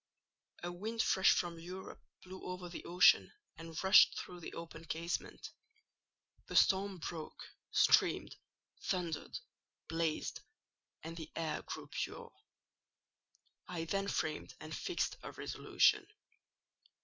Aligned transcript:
"A 0.63 0.71
wind 0.71 1.03
fresh 1.03 1.31
from 1.31 1.59
Europe 1.59 2.01
blew 2.23 2.43
over 2.43 2.67
the 2.67 2.83
ocean 2.85 3.31
and 3.55 3.83
rushed 3.83 4.17
through 4.17 4.39
the 4.39 4.55
open 4.55 4.85
casement: 4.85 5.51
the 6.47 6.55
storm 6.55 6.97
broke, 6.97 7.39
streamed, 7.69 8.35
thundered, 8.81 9.37
blazed, 9.87 10.39
and 11.03 11.15
the 11.17 11.31
air 11.35 11.61
grew 11.61 11.85
pure. 11.85 12.33
I 13.67 13.83
then 13.85 14.07
framed 14.07 14.55
and 14.59 14.75
fixed 14.75 15.17
a 15.21 15.33
resolution. 15.33 16.07